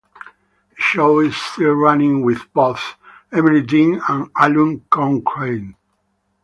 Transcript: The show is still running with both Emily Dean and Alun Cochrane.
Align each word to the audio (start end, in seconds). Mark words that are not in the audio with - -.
The 0.75 0.81
show 0.81 1.19
is 1.19 1.37
still 1.37 1.73
running 1.73 2.25
with 2.25 2.51
both 2.55 2.95
Emily 3.31 3.61
Dean 3.61 4.01
and 4.09 4.33
Alun 4.33 4.81
Cochrane. 4.89 5.75